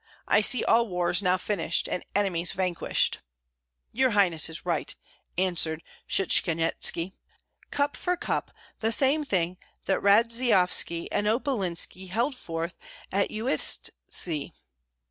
I 0.27 0.41
see 0.41 0.63
all 0.63 0.87
wars 0.87 1.21
now 1.21 1.37
finished, 1.37 1.87
and 1.87 2.03
enemies 2.15 2.53
vanquished." 2.53 3.19
"Your 3.91 4.09
highness 4.09 4.49
is 4.49 4.65
right," 4.65 4.95
answered 5.37 5.83
Shchanyetski. 6.09 7.13
"Cup 7.69 7.95
for 7.95 8.17
cup, 8.17 8.49
the 8.79 8.91
same 8.91 9.23
thing 9.23 9.59
that 9.85 10.01
Radzeyovski 10.01 11.07
and 11.11 11.27
Opalinski 11.27 12.09
held 12.09 12.33
forth 12.33 12.79
at 13.11 13.29
Uistsie. 13.29 14.53